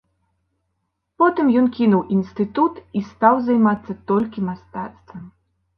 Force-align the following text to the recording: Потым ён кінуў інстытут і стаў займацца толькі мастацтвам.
Потым 1.23 1.51
ён 1.61 1.69
кінуў 1.77 2.01
інстытут 2.17 2.73
і 3.01 3.03
стаў 3.11 3.35
займацца 3.51 3.91
толькі 4.15 4.49
мастацтвам. 4.49 5.23